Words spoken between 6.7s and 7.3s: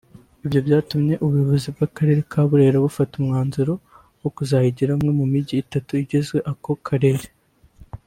karere